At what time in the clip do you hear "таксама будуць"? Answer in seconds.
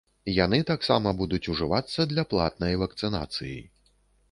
0.69-1.41